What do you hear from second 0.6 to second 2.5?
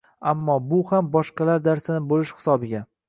bu ham boshqalar darsini boʻlish